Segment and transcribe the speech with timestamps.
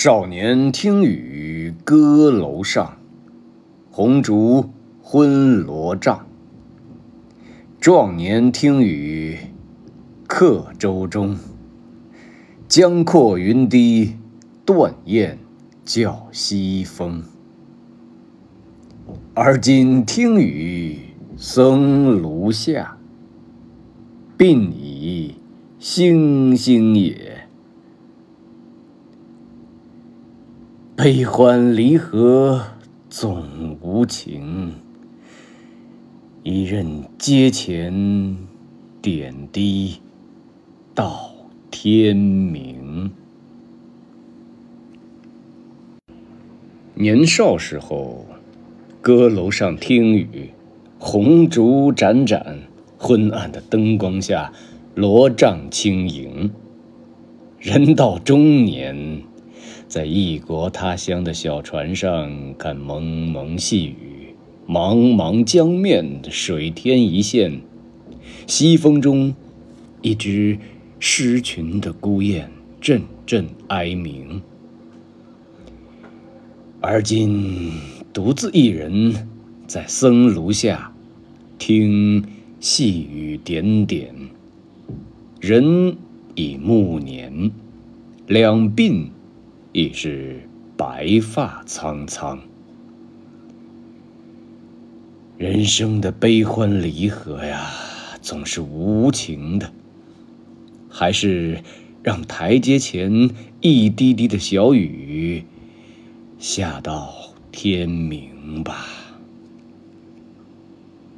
[0.00, 2.98] 少年听雨歌楼上，
[3.90, 4.70] 红烛
[5.02, 6.24] 昏罗帐。
[7.80, 9.36] 壮年听雨
[10.28, 11.36] 客舟中，
[12.68, 14.14] 江阔云低，
[14.64, 15.36] 断雁
[15.84, 17.24] 叫西风。
[19.34, 20.96] 而今听雨
[21.36, 22.96] 僧庐下，
[24.38, 25.34] 鬓已
[25.80, 27.37] 星星也。
[31.00, 32.60] 悲欢离合
[33.08, 34.72] 总无情，
[36.42, 38.36] 一任阶前
[39.00, 40.00] 点滴
[40.96, 41.30] 到
[41.70, 43.12] 天明。
[46.94, 48.26] 年少时候，
[49.00, 50.50] 歌楼上听雨，
[50.98, 52.58] 红烛盏盏，
[52.98, 54.52] 昏暗的灯光下，
[54.96, 56.50] 罗帐轻盈。
[57.60, 59.22] 人到中年。
[59.88, 64.34] 在异国他乡的小船上，看蒙蒙细雨，
[64.68, 67.62] 茫茫江面，水天一线，
[68.46, 69.34] 西风中，
[70.02, 70.58] 一只
[70.98, 72.50] 失群的孤雁
[72.82, 74.42] 阵阵哀鸣。
[76.82, 77.72] 而今
[78.12, 79.26] 独自一人
[79.66, 80.92] 在僧庐下，
[81.58, 82.22] 听
[82.60, 84.14] 细雨点点，
[85.40, 85.96] 人
[86.34, 87.50] 已暮年，
[88.26, 89.06] 两鬓。
[89.72, 92.40] 已是白发苍苍。
[95.36, 97.70] 人生的悲欢离合呀，
[98.20, 99.72] 总是无情的。
[100.88, 101.62] 还是
[102.02, 105.44] 让台阶前一滴滴的小雨
[106.38, 107.14] 下到
[107.52, 108.86] 天明吧。